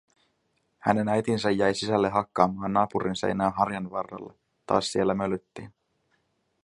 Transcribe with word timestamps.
Hänen 0.79 1.07
äitinsä 1.09 1.51
jäi 1.51 1.75
sisälle 1.75 2.09
hakkaamaan 2.09 2.73
naapurin 2.73 3.15
seinää 3.15 3.49
harjanvarrella, 3.49 4.33
taas 4.65 4.91
siellä 4.91 5.13
mölyttiin. 5.13 5.73